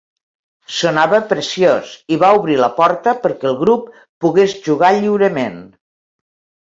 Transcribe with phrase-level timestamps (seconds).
[0.75, 3.93] Sonava preciós, i va obrir la porta perquè el grup
[4.27, 5.61] pogués jugar lliurement.